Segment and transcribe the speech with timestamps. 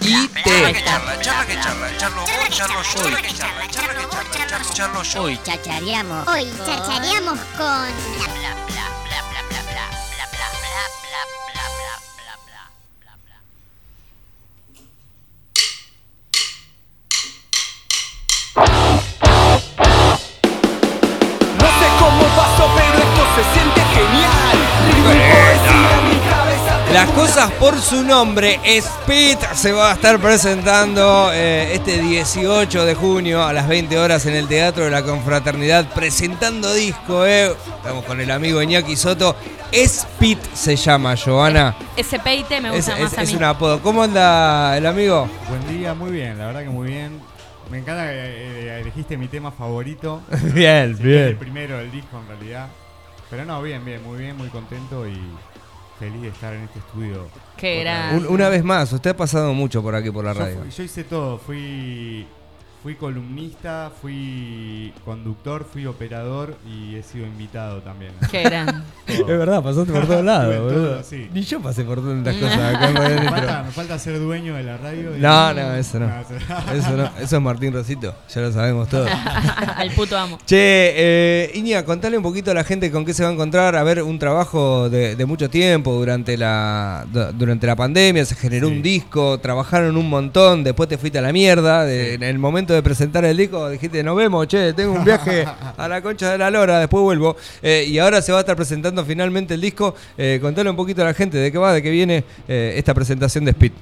[0.00, 0.84] I-T.
[0.84, 5.02] charla, charla que charla, charlo vos, charlo yo, charla que charla, charla que charla, charlo
[5.02, 5.22] yo.
[5.22, 6.28] Hoy Chachareamos.
[6.28, 8.67] Hoy chachareamos con
[26.98, 32.94] Las cosas por su nombre, Speed se va a estar presentando eh, este 18 de
[32.96, 37.24] junio a las 20 horas en el Teatro de la Confraternidad, presentando disco.
[37.24, 37.54] eh.
[37.76, 39.36] Estamos con el amigo Iñaki Soto.
[39.70, 41.76] Speed se llama, Joana.
[41.96, 43.36] SPIT me Es, gusta más es- a es mí.
[43.36, 43.80] un apodo.
[43.80, 45.28] ¿Cómo anda el amigo?
[45.48, 47.20] Buen día, muy bien, la verdad que muy bien.
[47.70, 50.20] Me encanta que eh, elegiste mi tema favorito.
[50.52, 52.66] Bien, Sí, El primero del disco en realidad.
[53.30, 55.16] Pero no, bien, bien, muy bien, muy contento y
[55.98, 57.26] feliz de estar en este estudio.
[57.56, 57.84] Qué.
[58.14, 60.58] Un- una vez más, usted ha pasado mucho por aquí por la Yo, radio.
[60.60, 62.26] fui- yo hice todo, fui,
[62.82, 68.12] fui columnista, fui conductor, fui operador y he sido invitado también.
[68.30, 68.44] Qué.
[68.44, 69.20] Todo.
[69.32, 70.88] Es verdad, pasaste por todos lados, boludo.
[70.94, 71.28] todo, sí.
[71.32, 74.76] Ni yo pasé por tantas cosas acá Me falta, me falta ser dueño de la
[74.76, 75.16] radio.
[75.16, 76.06] y- No, no, eso no.
[76.72, 79.10] eso- no, eso es Martín Rosito, ya lo sabemos todos.
[79.76, 80.38] Al puto amo.
[80.46, 80.56] Che,
[80.96, 83.74] eh, Iña, contale un poquito a la gente con qué se va a encontrar.
[83.76, 88.34] A ver, un trabajo de, de mucho tiempo durante la du- durante la pandemia, se
[88.34, 88.74] generó Sí.
[88.74, 91.84] un disco, trabajaron un montón, después te fuiste a la mierda.
[91.84, 95.44] de- En el momento de presentar el disco dijiste, nos vemos, che, tengo un viaje
[95.76, 97.36] a la concha de la lora, después vuelvo.
[97.62, 99.94] Eh, y ahora se va a estar presentando finalmente el disco.
[100.16, 102.94] Eh, contale un poquito a la gente de qué va, de qué viene eh, esta
[102.94, 103.72] presentación de Speed.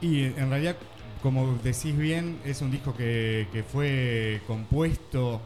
[0.00, 0.76] Y en realidad,
[1.22, 5.40] como decís bien, es un disco que, que fue compuesto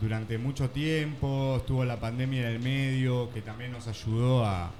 [0.00, 4.70] durante mucho tiempo, estuvo la pandemia en el medio, que también nos ayudó a,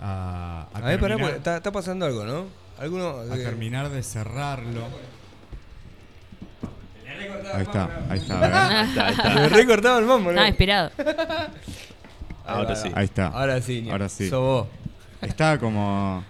[0.00, 2.44] a, a A ver, pará, terminar, porque está, está pasando algo, ¿no?
[2.78, 3.18] ¿Alguno?
[3.18, 4.82] a eh, terminar de cerrarlo.
[7.54, 10.30] Ahí está, ahí está, Me recortaba el mambo, ¿no?
[10.30, 10.90] Estaba inspirado.
[12.44, 12.88] Ahora sí.
[12.94, 13.26] ahí está.
[13.28, 13.88] Ahora sí.
[13.90, 14.28] Ahora sí.
[14.28, 14.66] Sos vos.
[15.20, 16.24] Está como...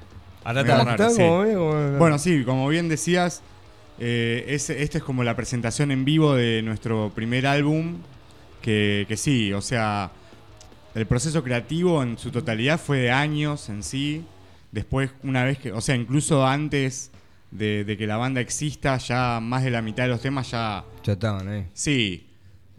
[0.45, 1.17] Ahora está, raro, está sí.
[1.19, 3.43] como medio como- Bueno, sí, como bien decías,
[3.99, 7.99] eh, es, esta es como la presentación en vivo de nuestro primer álbum,
[8.61, 10.11] que, que sí, o sea,
[10.94, 14.25] el proceso creativo en su totalidad fue de años en sí.
[14.73, 17.11] Después, una vez que, o sea, incluso antes
[17.53, 20.85] de, de que la banda exista, ya más de la mitad de los temas ya,
[21.05, 21.67] Ya estaban ahí.
[21.73, 22.27] sí,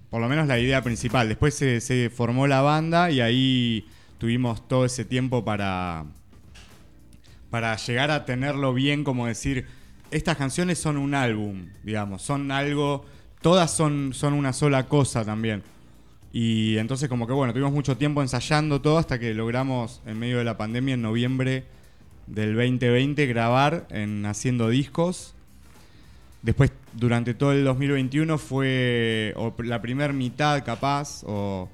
[0.10, 1.28] por lo menos la idea principal.
[1.30, 3.88] Después se, se formó la banda y ahí
[4.20, 6.06] tuvimos todo ese tiempo para,
[7.50, 9.66] para llegar a tenerlo bien, como decir,
[10.12, 13.06] estas canciones son un álbum, digamos, son algo,
[13.42, 15.64] todas son, son una sola cosa también.
[16.32, 20.40] Y entonces como que bueno, tuvimos mucho tiempo ensayando todo hasta que logramos en medio
[20.40, 21.64] de la pandemia en noviembre
[22.28, 25.34] del 2020 grabar en Haciendo Discos.
[26.42, 31.70] Después, durante todo el 2021 fue o la primera mitad capaz, o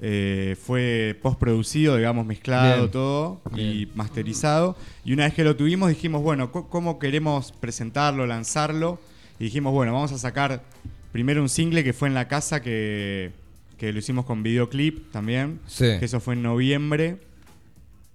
[0.00, 2.90] eh, fue postproducido, digamos, mezclado Bien.
[2.90, 4.76] todo y masterizado.
[5.04, 9.00] Y una vez que lo tuvimos dijimos, bueno, ¿cómo queremos presentarlo, lanzarlo?
[9.40, 10.62] Y dijimos, bueno, vamos a sacar
[11.10, 13.32] primero un single que fue en la casa, que,
[13.76, 15.58] que lo hicimos con videoclip también.
[15.66, 15.86] Sí.
[15.98, 17.18] Que eso fue en noviembre,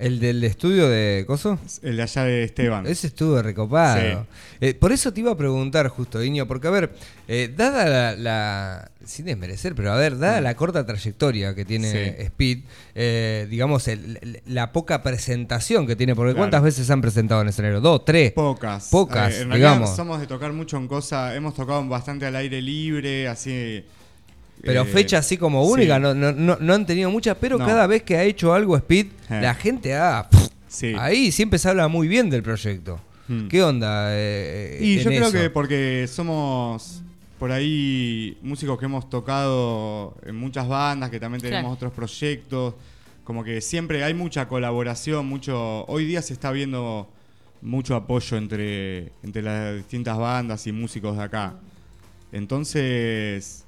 [0.03, 1.58] ¿El del estudio de Coso?
[1.81, 2.86] el de allá de Esteban.
[2.86, 4.28] Ese estuvo recopado.
[4.59, 6.94] Eh, por eso te iba a preguntar justo, Iño, porque a ver,
[7.28, 11.91] eh, dada la, la- sin desmerecer, pero a ver, dada la corta trayectoria que tiene.
[12.18, 12.24] Sí.
[12.25, 12.59] Speed,
[12.96, 16.40] eh, digamos, el- el- la poca presentación que tiene, porque Claro.
[16.41, 17.80] ¿cuántas veces han presentado en escenario?
[17.81, 18.31] ¿Dos, tres?
[18.34, 18.90] Pocas.
[18.90, 19.96] Pocas, en realidad digamos.
[19.96, 23.84] somos de tocar mucho en cosas, hemos tocado bastante al aire libre, así.
[24.62, 25.72] Pero eh, fecha así como sí.
[25.74, 27.66] única, no, no, no, no han tenido muchas, pero No.
[27.66, 29.40] cada vez que ha hecho algo Speed, Eh.
[29.41, 30.28] la gente ha...
[30.68, 30.94] Sí.
[30.97, 33.00] Ahí siempre se habla muy bien del proyecto.
[33.28, 33.47] Hmm.
[33.47, 34.08] ¿Qué onda?
[34.12, 35.31] eh, Y en yo creo eso?
[35.34, 37.02] que porque somos
[37.40, 41.74] por ahí músicos que hemos tocado en muchas bandas, que también tenemos Claro.
[41.75, 42.74] otros proyectos,
[43.25, 45.85] como que siempre hay mucha colaboración, mucho.
[45.85, 47.09] Hoy día se está viendo
[47.62, 51.56] mucho apoyo entre, entre las distintas bandas y músicos de acá.
[52.32, 53.62] Entonces.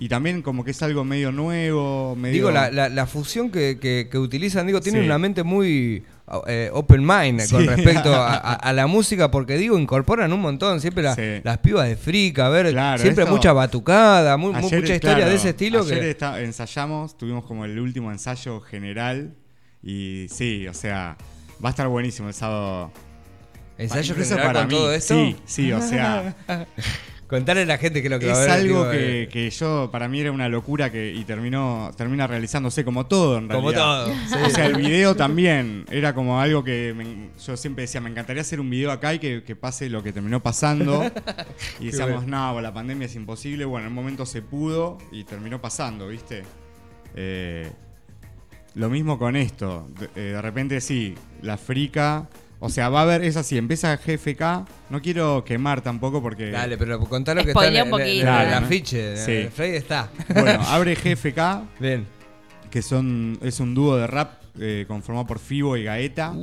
[0.00, 2.32] Y también como que es algo medio nuevo, medio.
[2.34, 5.06] Digo, la, la, la fusión que, que- que utilizan, digo, tienen Sí.
[5.06, 6.02] una mente muy
[6.46, 10.80] eh, open mind con respecto a, a- a la música, porque digo, incorporan un montón,
[10.80, 11.40] siempre la- Sí.
[11.44, 15.28] las pibas de frica, a ver, Claro, siempre esto- mucha batucada, Ayer, mucha historia claro,
[15.28, 15.80] de ese estilo.
[15.82, 19.34] Ayer que, está- ensayamos, tuvimos como el último ensayo general
[19.82, 21.16] y sí, o sea,
[21.62, 22.90] va a estar buenísimo el sábado.
[23.76, 25.14] ¿Ensayo general con todo esto?
[25.14, 26.34] Sí, sí, o sea,
[27.30, 28.50] Contale a la gente que lo que va Es a ver.
[28.50, 32.26] algo digo, que, eh, que yo, para mí era una locura que, y terminó, termina
[32.26, 33.60] realizándose como todo en realidad.
[33.60, 34.06] Como todo.
[34.28, 34.34] sí.
[34.46, 38.42] O sea, el video también era como algo que me- yo siempre decía, me encantaría
[38.42, 41.08] hacer un video acá y que, que pase lo que terminó pasando.
[41.80, 43.64] Y decíamos, no, la pandemia es imposible.
[43.64, 46.42] Bueno, en un momento se pudo y terminó pasando, ¿viste?
[47.14, 47.70] Eh,
[48.74, 49.88] lo mismo con esto.
[49.98, 52.28] De, eh, de repente sí, la frica.
[52.62, 54.66] O sea, va a haber, es así, empieza GFK.
[54.90, 56.50] No quiero quemar tampoco porque.
[56.50, 58.66] Dale, pero contalo que está en, el Claro, ¿no?
[58.66, 59.16] afiche.
[59.16, 59.32] Sí.
[59.32, 60.10] eh, Freddy está.
[60.34, 62.06] Bueno, abre GFK, Bien.
[62.70, 66.34] que son es un dúo de rap eh, conformado por Fibo y Gaeta.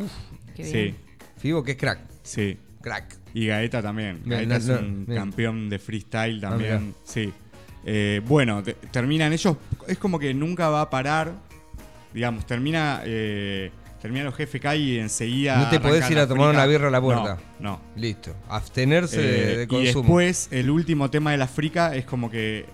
[0.56, 0.96] Qué sí, bien.
[1.38, 2.00] Fibo, que es crack.
[2.24, 2.58] sí.
[2.82, 3.16] Crack.
[3.34, 4.22] Y Gaeta también.
[4.24, 5.20] Bien, Gaeta no, es un bien.
[5.20, 6.96] campeón de freestyle Ah, también.
[7.04, 7.32] sí.
[7.86, 9.56] Eh, bueno, te- terminan ellos.
[9.88, 11.34] Es como que nunca va a parar.
[12.14, 13.02] Digamos, termina.
[13.06, 13.72] eh,
[14.02, 15.58] termina los GFK y enseguida.
[15.58, 16.60] No te podés ir a tomar frica.
[16.64, 17.38] una birra a la puerta.
[17.60, 17.82] No, no.
[17.96, 18.36] Listo.
[18.50, 20.02] Abstenerse de, Eh, de y consumo.
[20.02, 22.66] después, el último tema de la frica es como que.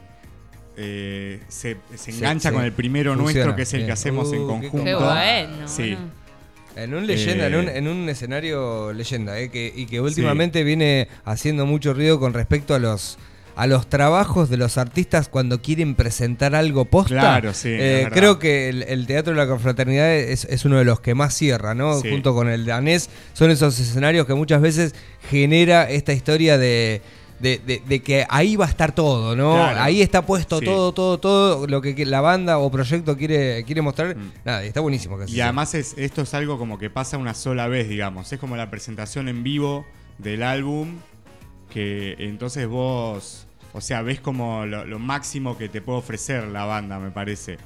[0.76, 3.34] eh, se, se engancha con el primero funciona.
[3.46, 3.88] nuestro, que es el Bien.
[3.88, 4.84] que hacemos en Uh, conjunto.
[4.86, 5.68] Qué bueno.
[5.68, 5.96] Sí.
[6.76, 10.64] En un leyenda, en, un, Eh, en un escenario leyenda, eh, que, y que últimamente
[10.64, 13.20] viene haciendo mucho ruido con respecto a los
[13.56, 17.14] a los trabajos de los artistas cuando quieren presentar algo posta.
[17.20, 20.86] Claro, sí, Eh, creo que el, el Teatro de la Confraternidad es, es uno de
[20.86, 22.00] los que más cierra, ¿no?
[22.00, 22.10] Sí.
[22.10, 24.96] Junto con el danés, son esos escenarios que muchas veces
[25.30, 27.02] genera esta historia de,
[27.40, 29.54] de, de- de que ahí va a estar todo, ¿no?
[29.56, 29.82] Claro.
[29.82, 30.66] Ahí está puesto Sí.
[30.66, 34.16] todo, todo, todo lo que la banda o proyecto quiere, quiere mostrar.
[34.16, 34.32] Mm.
[34.46, 35.18] Nada, está buenísimo.
[35.18, 35.46] Que Y sea.
[35.46, 38.32] además es, esto es algo como que pasa una sola vez, digamos.
[38.34, 39.86] Es como la presentación en vivo
[40.18, 41.00] del álbum,
[41.74, 46.66] que entonces vos, o sea, ves como lo, lo máximo que te puede ofrecer la
[46.66, 47.58] banda, me parece.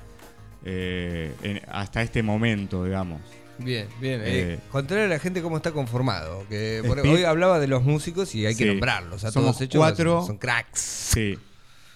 [0.66, 3.22] Eh, en- hasta este momento, digamos.
[3.60, 4.22] Bien, bien.
[4.22, 6.46] Eh, Eh, contarle a la gente cómo está conformado.
[6.50, 8.70] Que por- hoy hablaba de los músicos y hay que Sí.
[8.70, 9.24] nombrarlos.
[9.24, 10.24] A Somos todos hechos cuatro.
[10.26, 10.80] son cracks.
[10.80, 11.38] Sí.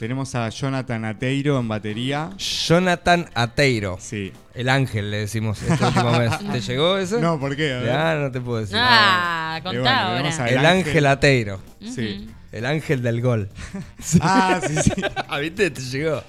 [0.01, 2.31] Tenemos a Jonathan Ateiro en batería.
[2.36, 4.00] Jonathan Ateiro.
[4.01, 4.33] Sí.
[4.56, 6.31] El ángel le decimos este último mes.
[6.51, 7.19] ¿Te llegó eso?
[7.21, 7.71] No, ¿por qué?
[7.74, 7.83] A.
[7.86, 8.77] Ya, no te puedo decir.
[8.80, 10.18] Ah, Y contá bueno, ahora.
[10.18, 11.06] tenemos a- el el ángel.
[11.06, 11.62] Ateiro.
[11.88, 12.27] Sí.
[12.51, 13.50] El ángel del gol.
[14.21, 14.92] Ah, sí, sí.
[15.30, 15.69] Ah, ¿Viste?
[15.69, 16.24] Te llegó.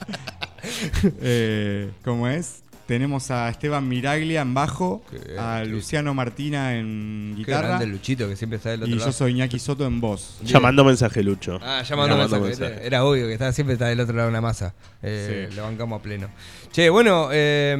[1.22, 2.62] Eh, ¿Cómo es?
[2.92, 8.28] Tenemos a Esteban Miraglia en bajo, Qué a Luciano Martina en Qué guitarra grande Luchito
[8.28, 9.06] que siempre está del otro y lado.
[9.10, 10.36] yo soy Iñaki Soto en voz.
[10.44, 11.58] Llamando mensaje, Lucho.
[11.62, 12.64] Ah, llamando Llamando mensaje.
[12.68, 12.86] mensaje.
[12.86, 14.74] Era obvio que estaba, siempre está del otro lado de una masa.
[15.02, 15.56] Eh, Sí.
[15.56, 16.28] Lo bancamos a pleno.
[16.70, 17.74] Che, bueno, eh,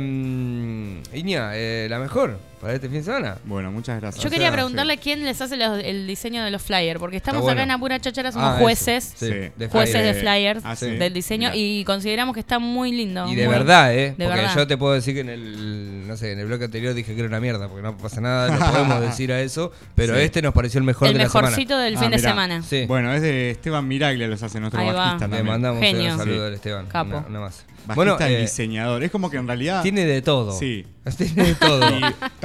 [1.12, 3.36] Iña, eh, la mejor para este fin de semana.
[3.44, 4.22] Bueno, muchas gracias.
[4.22, 7.40] Yo quería sea, preguntarle quién les hace los- el diseño de los flyers, porque estamos
[7.40, 7.72] Está acá bueno.
[7.72, 8.60] en Apura Chachara, somos Ah, eso.
[8.62, 10.14] jueces, Sí, de jueces flyer.
[10.14, 10.86] de flyers Ah, sí.
[10.90, 11.56] del diseño Mirá.
[11.56, 13.26] y consideramos que está muy lindo.
[13.28, 14.14] Y de muy- verdad, ¿eh?
[14.16, 14.54] De porque verdad.
[14.56, 17.18] yo te puedo decir que en el, no sé, en el bloque anterior dije que
[17.18, 20.20] era una mierda, porque no pasa nada, no podemos decir a eso, pero Sí.
[20.22, 21.48] este nos pareció el mejor El de la semana.
[21.48, 22.28] mejorcito del Ah, fin de mirá.
[22.30, 22.62] semana.
[22.62, 22.84] Sí.
[22.86, 24.92] Bueno, es de Esteban Miraglia, los hace nuestro Ahí va.
[24.92, 25.46] bajista Le también.
[25.46, 26.12] mandamos Genio.
[26.12, 26.46] un saludo Sí.
[26.46, 26.86] al Esteban.
[26.86, 27.08] Capo.
[27.18, 27.64] Una, una más.
[27.84, 29.02] Bajista Bueno, y eh, diseñador.
[29.02, 29.82] Es como que en realidad.
[29.82, 30.52] tiene de todo.
[30.56, 30.86] Sí.
[31.18, 31.82] Tiene de todo.
[31.98, 32.00] Y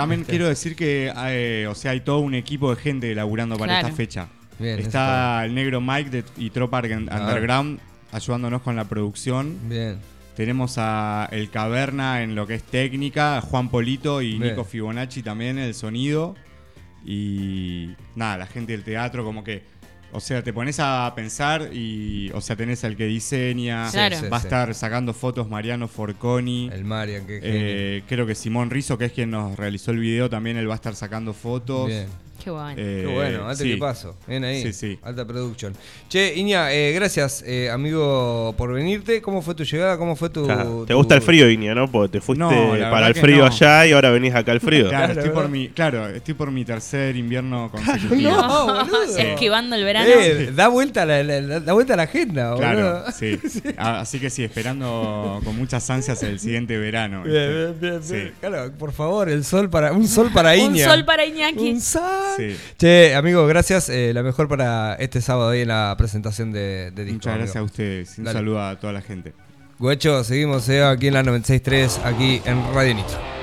[0.09, 3.73] también quiero decir que, eh, o sea, hay todo un equipo de gente laburando para
[3.73, 3.87] Claro.
[3.87, 4.27] esta fecha.
[4.59, 6.81] Bien, Está el negro Mike de, y Tropa.
[6.81, 7.79] Underground
[8.11, 9.57] ayudándonos con la producción.
[9.69, 9.97] Bien.
[10.35, 14.43] Tenemos a El Caverna en lo que es técnica, Juan Polito y Bien.
[14.51, 16.35] Nico Fibonacci también en el sonido.
[17.05, 19.63] Y nada, la gente del teatro como que,
[20.11, 24.17] o sea, te pones a pensar y, o sea, tenés al que diseña, Claro.
[24.17, 26.69] Sí, va a estar sacando fotos Mariano Forconi.
[26.71, 27.39] El Marian, que.
[27.43, 30.73] Eh, creo que Simón Rizzo, que es quien nos realizó el video, también él va
[30.73, 31.87] a estar sacando fotos.
[31.87, 32.07] Bien.
[32.47, 32.75] Qué bueno.
[32.77, 33.71] Eh, Qué bueno, alto sí.
[33.71, 34.15] que paso.
[34.25, 34.61] Bien ahí.
[34.63, 34.99] Sí, sí.
[35.03, 35.73] Alta production.
[36.07, 39.21] Che, Iña, eh, gracias, eh, amigo, por venirte.
[39.21, 39.97] ¿Cómo fue tu llegada?
[39.97, 40.45] ¿Cómo fue tu.
[40.45, 41.91] Claro, ¿Te tu- gusta el frío, Iña, no?
[41.91, 42.49] Porque te fuiste No,
[42.89, 43.45] para el frío no.
[43.47, 44.87] allá y ahora venís acá al frío.
[44.87, 48.31] Claro, Claro, estoy por mi, claro, estoy por mi tercer invierno consecutivo.
[48.31, 49.17] No, boludo.
[49.17, 50.09] Esquivando el verano.
[50.09, 53.37] Eh, da vuelta la, la- la- da vuelta la agenda, Claro, sí.
[53.75, 57.23] Así que sí, esperando con muchas ansias el siguiente verano.
[57.23, 58.13] Bien, bien, bien, Sí.
[58.13, 58.33] bien.
[58.39, 60.85] Claro, por favor, el sol para un sol para Un Iña.
[60.89, 61.71] sol para Iñaki.
[61.71, 62.01] Un sol.
[62.37, 62.55] Sí.
[62.77, 63.89] Che, amigo, gracias.
[63.89, 67.15] eh, la mejor para este sábado ahí en la presentación de, de disco.
[67.15, 68.17] Muchas gracias a ustedes.
[68.17, 68.37] Un Dale.
[68.39, 69.33] saludo a toda la gente.
[69.79, 73.36] Guacho, seguimos eh, aquí en la 96.3, aquí en Radio Nitro.